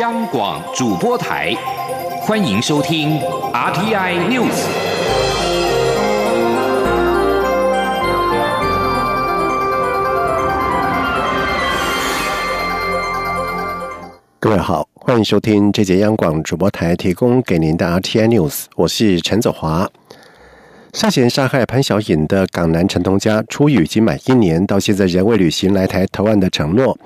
[0.00, 1.54] 央广主播台，
[2.22, 3.20] 欢迎收听
[3.52, 4.64] RTI News。
[14.40, 19.86] 各位好，欢迎收听这节央广主播台提供给您的 RTI News，我是陈子华。
[20.94, 26.96] 涉嫌杀害潘小颖的港男陈同佳出狱已经满一年，到现在仍未履行来台投案的承诺。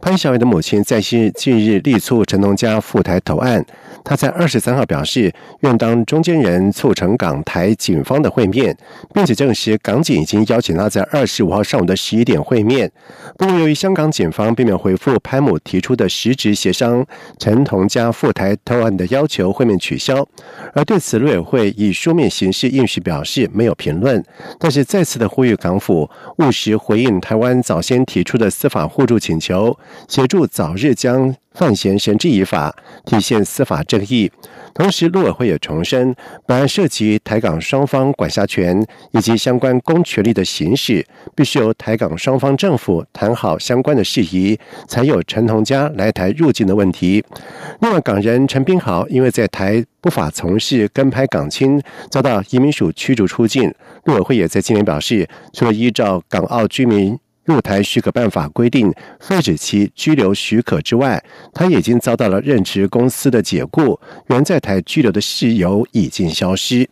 [0.00, 3.64] 潘小伟的母亲在近近日力促陈同佳赴台投案。
[4.04, 8.76] 他在二十三号表示，愿当中间人促成港台警方的会面，
[9.12, 12.90] 并且证实港警已经邀请他在二十五号上午的十一点会面。
[13.36, 17.04] 不过，由于香港警方并没有回复潘某提出的实质协商
[17.38, 20.26] 陈同佳赴台投案的要求，会面取消。
[20.74, 24.22] 而对此，陆委会以书面形式应许表示没有评论，
[24.58, 29.78] 但是再次的呼吁港府务实回应台湾早先提出的司法互助请求，
[30.08, 31.34] 协助早日将。
[31.52, 34.30] 范闲绳之以法，体现司法正义。
[34.72, 36.14] 同时，陆委会也重申，
[36.46, 44.56] 本案涉及台港双方管辖权以及相关公权力的行使，必须由台港双方政府谈好相关的事宜，
[44.86, 47.24] 才有陈同佳来台入境的问题。
[47.80, 53.74] 另外，港人陈斌豪因为在台不法从事跟拍港亲，遭到移民署驱逐出境。
[54.04, 57.18] 陆委会也在今年表示，除了依照港澳居民。
[57.50, 63.98] 入台许可办法规定废止其居留许可之外，他已经遭到了任职公司的解雇，
[64.28, 66.88] 原在台居留的事由已经消失。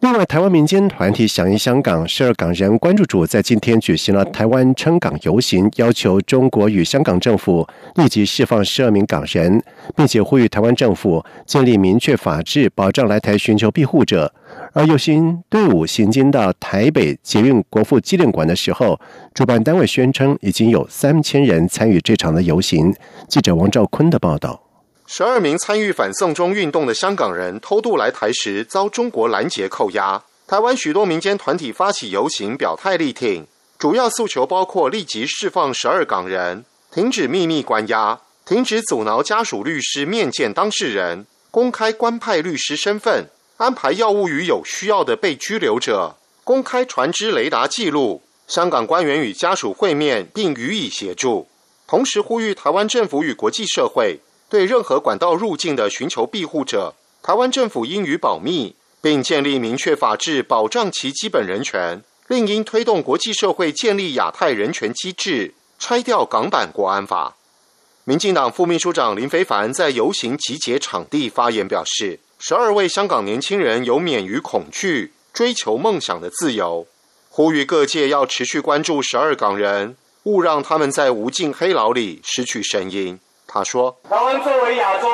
[0.00, 9.60] 另外，台湾民间团体响应香港十二港人关注组在今天举行了台湾撑港游行，要求中国与香港政府立即释放十二名港人，
[9.96, 14.32] 并且呼吁台湾政府建立明确法制，保障来台寻求庇护者。
[14.72, 19.00] 而游行队伍行进到台北捷运国父纪念馆的时候，
[19.34, 22.94] 主办单位宣称已经有三千人参与这场的游行。
[23.26, 24.67] 记者王兆坤的报道。
[25.10, 30.22] 十二名参与反送中运动的香港人偷渡来台时遭中国拦截扣押。
[30.46, 33.46] 台湾许多民间团体发起游行表态力挺，
[33.78, 51.48] 主要诉求包括立即释放十二港人、停止秘密关押、停止阻挠家属律师面见当事人、公开官派律师身份、安排药物与有需要的被拘留者、公开船只雷达记录、香港官员与家属会面并予以协助，
[51.86, 54.20] 同时呼吁台湾政府与国际社会。
[54.48, 62.02] 对任何管道入境的寻求庇护者，台湾政府应予保密，并建立明确法制保障其基本人权。
[62.28, 67.36] 另应推动国际社会建立亚太人权机制，拆掉港版国安法。
[68.04, 76.86] 民进党副秘书长林非凡在游行集结场地发言表示：“十二位香港年轻人有免于恐惧、追求梦想的自由，
[77.28, 83.20] 呼吁各界要持续关注十二港人，勿让他们在无尽黑牢里失去声音。”
[83.50, 85.08] 他说：“台湾作为亚洲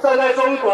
[0.00, 0.72] 站在中国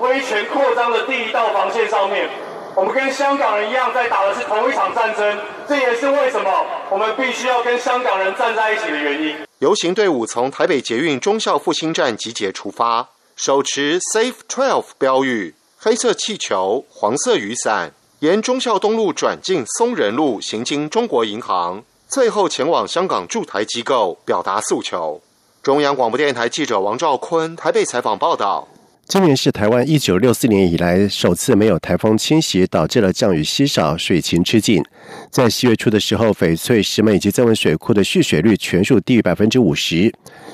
[0.00, 2.28] 威权扩张的第一道防线上面，
[2.74, 5.38] 我们跟香港人一样，在打的是同一场战争。
[5.68, 25.20] 这也是为什么我们必须要跟香港人站在一起的原因。”游行队伍从台北捷运忠孝复兴站集结出发，手持 “Safe Twelve” 标语、黑色气球、黄色雨伞，沿忠孝东路转进松仁路，行经中国银行，最后前往香港驻台机构表达诉求。
[25.62, 28.66] 中央广播电台记者王兆坤台北采访报道：
[29.06, 34.82] 今年是台湾一九六四年以来首次没有台风侵袭，导致了降雨稀少、水情吃紧。
[35.30, 40.10] 在七月初的时候，翡翠、石门以及增文水库的蓄水率全数低于百分之五十。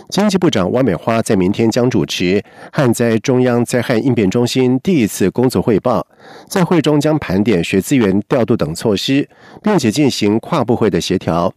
[0.09, 2.43] 经济部长汪美花在明天将主持
[2.73, 6.05] 旱灾中央灾害应变中心第一次工作汇报，
[6.49, 9.29] 在会中将盘点水资源调度等措施，
[9.63, 11.55] 并且进行跨部会的协调。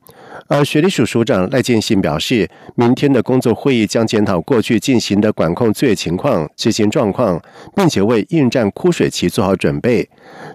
[0.48, 7.42] 而水利署署长赖建信表示，明天的工作会议将检讨过去进行的管控作业情况、执行状况，
[7.76, 10.10] 并且为应战枯水期做好准备。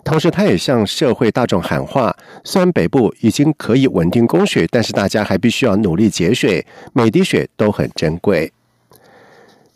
[0.05, 8.53] 同时，他也向社会大众喊话：虽然北部已经可以稳定供水，但是大家还必须要努力节水，每滴水都很珍贵。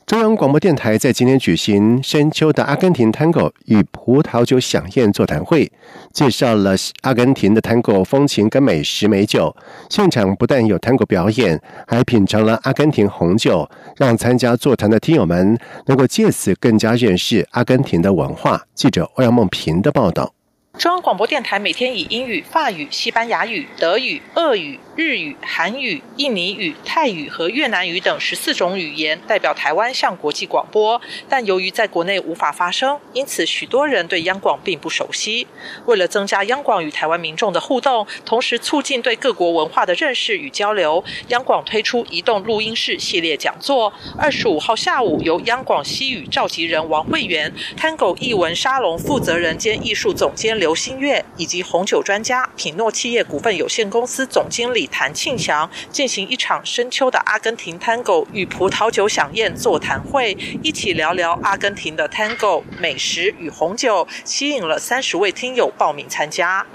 [0.09, 5.71] 中央广播电台在今天举行深秋的阿根廷 Tango 与葡萄酒飨宴座谈会，
[6.15, 9.55] 介绍了阿根廷的 Tango 风情跟美食美酒。
[9.91, 13.69] 现场不但有 Tango 表演，还品尝了阿根廷红酒，
[13.99, 18.63] 让参加座谈的听友们能够借此更加认识阿根廷的文化。
[18.75, 20.33] 记者欧阳梦平的报道。
[20.77, 24.79] 中央广播电台每天以英语、法语、西班牙语、德语、俄语。
[24.95, 31.01] 日语、韩语、印尼语、泰语和越南语等十四种语言，代表台湾向国际广播。
[31.29, 35.47] 但由于在国内无法发声，因此许多人对央广并不熟悉。
[35.87, 43.93] 为了增加央广与台湾民众的互动，同时促进对各国文化的认识与交流，央广推出移动录音室系列讲座。
[44.19, 66.67] 二十五号下午，由央广西语召集人王慧媛、Tango 译文沙龙负责人兼艺术总监刘刘新月以及红酒专家品诺企业股份有限公司总经理谭庆祥进行一场深秋的阿根廷 Tango 与葡萄酒飨宴座谈会，一起聊聊阿根廷的 Tango 美食与红酒，吸引了三十位听友报名参加。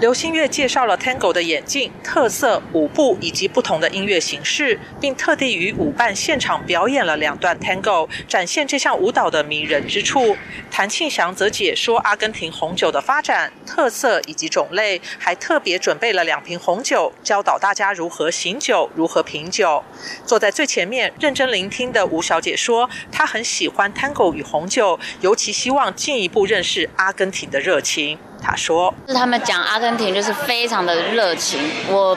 [0.00, 10.38] 刘星月介绍了 Tango 的演进、特色、舞步以及不同的音乐形式，并特地与舞伴现场表演了两段 Tango，展现这项舞蹈的迷人之处。
[10.70, 19.84] 谭庆祥则解说阿根廷红酒的发展、特色以及种类，还特别准备了两瓶红酒，教导大家如何醒酒、如何品酒。
[20.24, 28.18] 坐在最前面认真聆听的吴小姐说，她很喜欢 Tango 与红酒，尤其希望进一步认识阿根廷的热情。
[28.42, 32.16] 他说：“是他们讲阿根廷就是非常的热情，我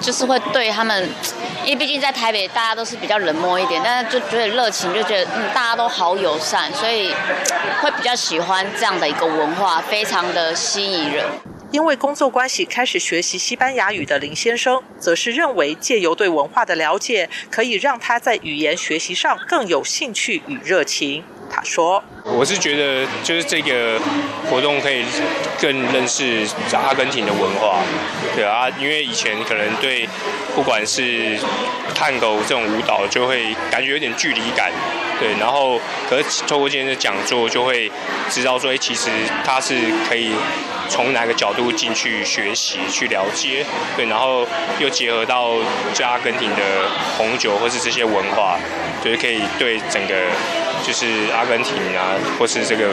[0.00, 1.08] 就是会对他们，
[1.64, 7.12] 因为毕竟在台北大家都是比较冷漠一点，但是就觉得热情，就觉得嗯大家都好友善，所以
[7.82, 11.24] 会比较喜欢这样的一个文化，非常的吸引人。”
[11.70, 21.22] 因为工作关系开始学习西班牙语的林先生，则是认为借由对文化的了解，可以让他在语言学习上更有兴趣与热情。
[21.64, 23.98] 说：“我是觉得，就是这个
[24.48, 25.04] 活动可以
[25.60, 27.82] 更认识阿根廷的文化，
[28.34, 30.08] 对啊，因为以前可能对
[30.54, 31.38] 不管是
[31.94, 34.70] 探狗这种舞蹈，就会感觉有点距离感，
[35.18, 37.90] 对，然后可是透过今天的讲座，就会
[38.28, 39.10] 知道说，哎，其实
[39.44, 39.74] 它是
[40.08, 40.32] 可以
[40.88, 43.64] 从哪个角度进去学习、去了解，
[43.96, 44.46] 对，然后
[44.78, 45.54] 又结合到
[45.92, 46.88] 就阿根廷的
[47.18, 48.58] 红酒或是这些文化，
[49.04, 50.14] 就是可以对整个。”
[50.82, 51.06] 就是
[51.36, 52.86] 阿根廷啊，或是这个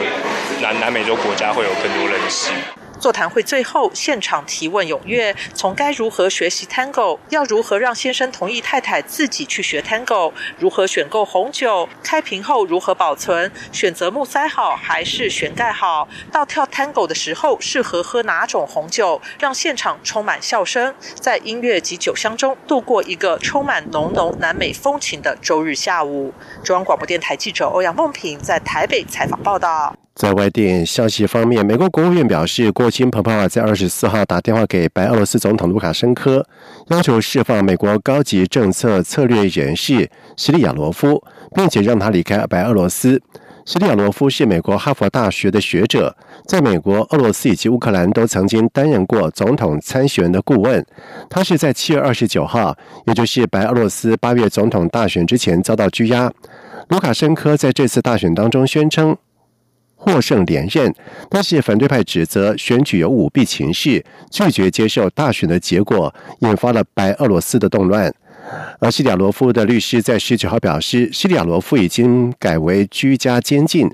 [0.62, 2.51] 南南美洲国家会有更多认识。
[2.99, 26.33] 座谈会最后，现场提问踊跃，从该如何学习 Tango，要如何让先生同意太太自己去学 Tango，如何选购红酒，开瓶后如何保存，选择木塞好还是旋盖好，到跳 Tango 的时候适合喝哪种红酒，让现场充满笑声，在音乐及酒香中度过一个充满浓浓南美风情的周日下午。
[26.63, 29.95] 中央广播电台记者欧阳梦平在台北采访报道。
[30.18, 36.44] 在外电消息方面，美国国务院表示，国务卿蓬佩奥在二十四号打电话给白俄罗斯总统卢卡申科，
[36.88, 41.24] 要求释放美国高级政策策略人士西利亚罗夫，
[41.54, 43.22] 并且让他离开白俄罗斯。
[43.64, 46.18] 西利亚罗夫是美国哈佛大学的学者，
[46.48, 50.84] 在美国、俄罗斯以及乌克兰都曾经担任过总统参选的顾问。
[51.30, 52.75] 他是在七月二十九号，
[53.06, 56.31] 也就是白俄罗斯八月总统大选之前遭到拘押。
[56.88, 59.16] 卢卡申科在这次大选当中宣称。
[59.97, 60.94] 获胜连任，
[61.29, 68.13] 但是反对派指责选举有舞弊情势，拒绝接受大选的结果，引发了白俄罗斯的动乱。
[68.79, 73.89] 而西里亚罗夫的律师在十九号表示，西里亚罗夫已经改为居家监禁。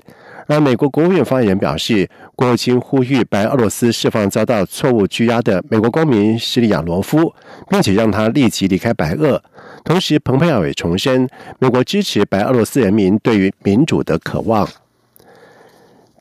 [0.46, 7.34] 而美国国务院发言人表示，国务卿呼吁白俄罗斯释放遭到错误拘押的美国公民西里亚罗夫，
[7.68, 9.42] 并且让他立即离开白俄。
[9.84, 11.26] 同时，蓬佩奥也重申，
[11.58, 14.68] 美国支持白俄罗斯人民对于民主的渴望。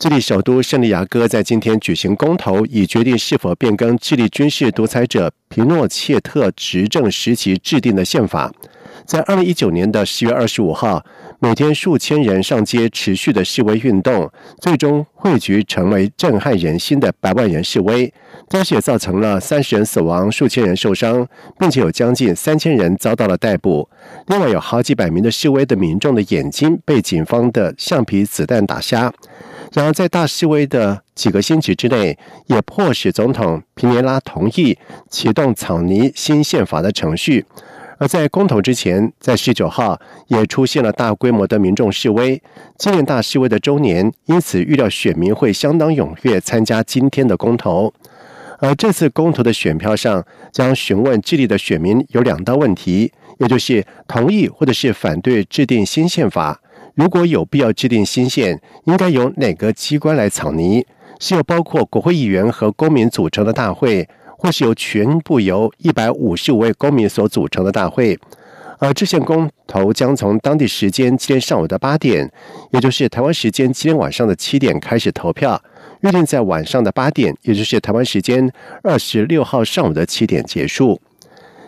[0.04, 8.52] 智利首都圣地亚哥在今天举行公投，以决定是否变更智利军事独裁者皮诺切特执政时期制定的宪法。
[9.06, 11.04] 在二零一九年的十月二十五号，
[11.40, 18.14] 每天数千人上街持续的示威运动，最终汇聚成为震撼人心的百万人示威，
[18.48, 21.28] 但是也造成了三十人死亡、数千人受伤，
[21.60, 23.90] 并且有将近三千人遭到了逮捕。
[24.28, 29.14] 另外，有好几百名的示威的民众的眼睛被警方的橡皮子弹打瞎。
[29.74, 34.78] 然而，在大示威的几个星期之内，也迫使总统皮涅拉同意
[35.10, 37.46] 启动草拟新宪法的程序。
[37.98, 42.42] 而在公投之前，在十九号也出现了大规模的民众示威，
[42.78, 47.94] 纪念大示威的周年，因此预料选民会相当踊跃参加今天的公投。
[48.60, 56.62] 而这次公投的选票上将询问智利的选民有两道问题，也就是同意或者是反对制定新宪法。
[56.96, 60.86] 如果有必要制定新宪，应该由哪个机关来草拟？
[61.20, 64.08] 是由包括国会议员和公民组成的大会，
[64.44, 68.20] 或是由全部由一百五十五位公民所组成的大会？
[68.78, 72.30] 而这项公投将从当地时间今天上午的八点，
[72.72, 75.62] 也就是台湾时间今天晚上的七点开始投票，
[76.02, 78.52] 预定在晚上的八点，也就是台湾时间
[78.84, 81.00] 二十六号上午的七点结束。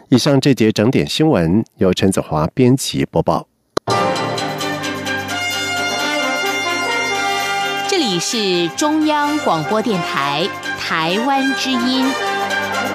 [0.10, 3.48] 以上这节整点新闻由陈子华编辑播报。
[7.88, 10.46] 这里是中央广播电台
[10.78, 12.06] 台湾之音。